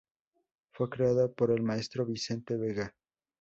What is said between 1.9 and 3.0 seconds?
Vicente Vega.